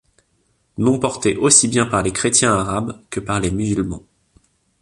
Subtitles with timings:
[0.79, 4.01] Nom porté aussi bien par les chrétiens arabes que par les musulmans.